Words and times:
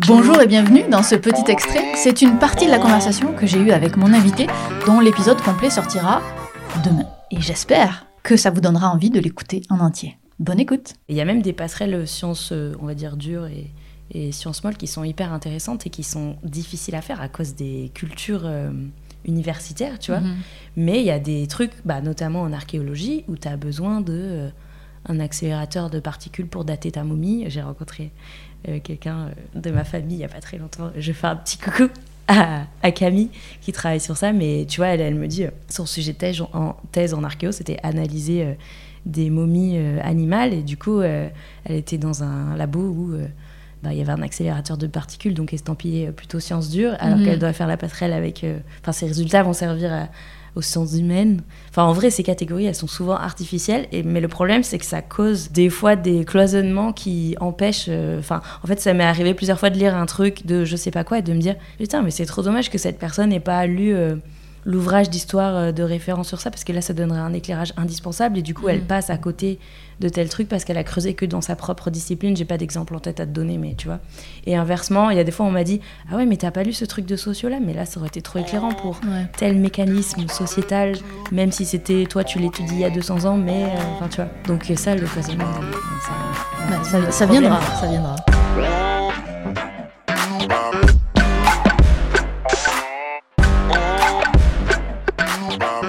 Bonjour 0.00 0.38
et 0.42 0.46
bienvenue 0.46 0.82
dans 0.90 1.02
ce 1.02 1.14
petit 1.14 1.50
extrait. 1.50 1.94
C'est 1.94 2.20
une 2.20 2.38
partie 2.38 2.66
de 2.66 2.70
la 2.70 2.78
conversation 2.78 3.32
que 3.32 3.46
j'ai 3.46 3.58
eue 3.58 3.70
avec 3.70 3.96
mon 3.96 4.12
invité, 4.12 4.46
dont 4.84 5.00
l'épisode 5.00 5.40
complet 5.40 5.70
sortira 5.70 6.20
demain. 6.84 7.06
Et 7.30 7.40
j'espère 7.40 8.06
que 8.22 8.36
ça 8.36 8.50
vous 8.50 8.60
donnera 8.60 8.90
envie 8.90 9.08
de 9.08 9.18
l'écouter 9.18 9.62
en 9.70 9.80
entier. 9.80 10.18
Bonne 10.38 10.60
écoute. 10.60 10.92
Il 11.08 11.16
y 11.16 11.22
a 11.22 11.24
même 11.24 11.40
des 11.40 11.54
passerelles 11.54 12.06
sciences, 12.06 12.52
euh, 12.52 12.74
on 12.82 12.84
va 12.84 12.94
dire, 12.94 13.16
dures 13.16 13.46
et, 13.46 13.70
et 14.10 14.32
sciences 14.32 14.62
molles 14.64 14.76
qui 14.76 14.86
sont 14.86 15.02
hyper 15.02 15.32
intéressantes 15.32 15.86
et 15.86 15.90
qui 15.90 16.02
sont 16.02 16.36
difficiles 16.42 16.94
à 16.94 17.00
faire 17.00 17.22
à 17.22 17.28
cause 17.28 17.54
des 17.54 17.90
cultures 17.94 18.44
euh, 18.44 18.70
universitaires, 19.24 19.98
tu 19.98 20.10
vois. 20.10 20.20
Mhm. 20.20 20.36
Mais 20.76 21.00
il 21.00 21.06
y 21.06 21.10
a 21.10 21.18
des 21.18 21.46
trucs, 21.46 21.72
bah, 21.86 22.02
notamment 22.02 22.42
en 22.42 22.52
archéologie, 22.52 23.24
où 23.28 23.36
tu 23.36 23.48
as 23.48 23.56
besoin 23.56 24.02
de 24.02 24.12
euh, 24.12 24.50
un 25.08 25.20
accélérateur 25.20 25.90
de 25.90 26.00
particules 26.00 26.46
pour 26.46 26.64
dater 26.64 26.90
ta 26.92 27.04
momie. 27.04 27.44
J'ai 27.48 27.62
rencontré 27.62 28.10
euh, 28.68 28.78
quelqu'un 28.82 29.28
euh, 29.56 29.60
de 29.60 29.70
ma 29.70 29.84
famille 29.84 30.16
il 30.16 30.18
n'y 30.18 30.24
a 30.24 30.28
pas 30.28 30.40
très 30.40 30.58
longtemps. 30.58 30.90
Je 30.96 31.12
fais 31.12 31.26
un 31.26 31.36
petit 31.36 31.58
coucou 31.58 31.88
à, 32.28 32.62
à 32.82 32.90
Camille 32.90 33.30
qui 33.60 33.72
travaille 33.72 34.00
sur 34.00 34.16
ça. 34.16 34.32
Mais 34.32 34.66
tu 34.68 34.78
vois, 34.80 34.88
elle, 34.88 35.00
elle 35.00 35.14
me 35.14 35.26
dit, 35.28 35.44
euh, 35.44 35.50
son 35.68 35.86
sujet 35.86 36.12
de 36.12 36.18
thèse 36.18 36.40
en, 36.52 36.76
thèse 36.92 37.14
en 37.14 37.22
archéo, 37.24 37.52
c'était 37.52 37.78
analyser 37.82 38.42
euh, 38.44 38.52
des 39.04 39.30
momies 39.30 39.78
animales. 40.02 40.52
Et 40.52 40.62
du 40.62 40.76
coup, 40.76 41.00
elle 41.00 41.30
était 41.68 41.96
dans 41.98 42.24
un 42.24 42.56
labo 42.56 42.80
où... 42.80 43.12
bah, 43.84 43.92
il 43.92 43.98
y 43.98 44.00
avait 44.00 44.10
un 44.10 44.22
accélérateur 44.22 44.76
de 44.76 44.88
particules, 44.88 45.32
donc 45.32 45.52
estampillé 45.54 46.10
plutôt 46.10 46.40
sciences 46.40 46.70
dures, 46.70 46.96
alors 46.98 47.18
Mhm. 47.18 47.24
qu'elle 47.24 47.38
doit 47.38 47.52
faire 47.52 47.68
la 47.68 47.76
passerelle 47.76 48.12
avec. 48.12 48.44
Enfin, 48.82 48.90
ses 48.90 49.06
résultats 49.06 49.44
vont 49.44 49.52
servir 49.52 49.92
à- 49.92 50.08
aux 50.56 50.62
sciences 50.62 50.94
humaines. 50.98 51.42
Enfin, 51.70 51.84
en 51.84 51.92
vrai, 51.92 52.10
ces 52.10 52.22
catégories, 52.22 52.64
elles 52.64 52.74
sont 52.74 52.86
souvent 52.88 53.14
artificielles, 53.16 53.86
et, 53.92 54.02
mais 54.02 54.20
le 54.20 54.28
problème, 54.28 54.62
c'est 54.62 54.78
que 54.78 54.84
ça 54.86 55.02
cause 55.02 55.50
des 55.52 55.70
fois 55.70 55.94
des 55.94 56.24
cloisonnements 56.24 56.92
qui 56.92 57.36
empêchent. 57.40 57.86
euh, 57.88 58.18
Enfin, 58.18 58.40
en 58.64 58.66
fait, 58.66 58.80
ça 58.80 58.94
m'est 58.94 59.04
arrivé 59.04 59.34
plusieurs 59.34 59.58
fois 59.60 59.70
de 59.70 59.78
lire 59.78 59.94
un 59.94 60.06
truc 60.06 60.46
de 60.46 60.64
je 60.64 60.74
sais 60.76 60.90
pas 60.90 61.04
quoi 61.04 61.18
et 61.18 61.22
de 61.22 61.32
me 61.32 61.38
dire 61.40 61.54
putain, 61.78 62.02
mais 62.02 62.10
c'est 62.10 62.26
trop 62.26 62.42
dommage 62.42 62.70
que 62.70 62.78
cette 62.78 62.98
personne 62.98 63.28
n'ait 63.30 63.40
pas 63.40 63.66
lu. 63.66 63.94
euh, 63.94 64.16
l'ouvrage 64.68 65.08
d'histoire 65.08 65.54
euh, 65.56 65.72
de 65.72 65.82
référence 65.82 66.28
sur 66.28 66.40
ça 66.40 66.50
parce 66.50 66.64
que 66.64 66.72
là 66.72 66.80
ça 66.82 66.92
donnerait 66.92 67.20
un 67.20 67.32
éclairage 67.32 67.72
indispensable 67.78 68.36
et 68.38 68.42
du 68.42 68.52
coup 68.52 68.68
elle 68.68 68.80
Mhm. 68.80 68.86
passe 68.86 69.08
à 69.10 69.16
côté 69.16 69.58
de 70.00 70.08
tel 70.10 70.28
truc 70.28 70.48
parce 70.48 70.64
qu'elle 70.64 70.76
a 70.76 70.84
creusé 70.84 71.14
que 71.14 71.24
dans 71.24 71.40
sa 71.40 71.56
propre 71.56 71.88
discipline 71.88 72.36
j'ai 72.36 72.44
pas 72.44 72.58
d'exemple 72.58 72.94
en 72.94 72.98
tête 72.98 73.18
à 73.20 73.24
te 73.26 73.30
donner 73.30 73.56
mais 73.58 73.74
tu 73.78 73.86
vois 73.86 74.00
et 74.44 74.54
inversement 74.56 75.08
il 75.10 75.16
y 75.16 75.20
a 75.20 75.24
des 75.24 75.30
fois 75.32 75.46
on 75.46 75.50
m'a 75.50 75.64
dit 75.64 75.80
ah 76.12 76.16
ouais 76.16 76.26
mais 76.26 76.36
t'as 76.36 76.50
pas 76.50 76.64
lu 76.64 76.72
ce 76.74 76.84
truc 76.84 77.06
de 77.06 77.16
socio 77.16 77.48
là 77.48 77.58
mais 77.64 77.72
là 77.72 77.86
ça 77.86 77.98
aurait 78.00 78.08
été 78.08 78.20
trop 78.20 78.40
éclairant 78.40 78.72
pour 78.74 79.00
Ouais. 79.06 79.26
tel 79.38 79.56
mécanisme 79.56 80.26
sociétal 80.28 80.96
même 81.32 81.52
si 81.52 81.64
c'était 81.64 82.04
toi 82.04 82.24
tu 82.24 82.38
l'étudies 82.40 82.74
il 82.74 82.80
y 82.80 82.84
a 82.84 82.90
200 82.90 83.24
ans 83.24 83.36
mais 83.36 83.64
euh, 83.64 83.68
enfin 83.96 84.08
tu 84.08 84.16
vois 84.16 84.28
donc 84.48 84.70
ça 84.76 84.94
le 84.96 85.06
cloisonnement 85.06 85.44
euh, 85.44 86.84
ça, 87.10 87.24
viendra, 87.26 87.60
ça 87.80 87.86
viendra. 87.86 88.16
about 95.56 95.85